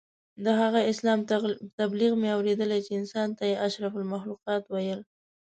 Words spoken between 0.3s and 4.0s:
د هغه اسلام تبلیغ مې اورېدلی چې انسان ته یې اشرف